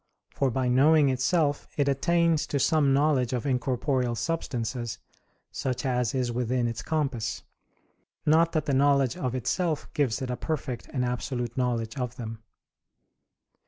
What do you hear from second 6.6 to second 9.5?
its compass; not that the knowledge of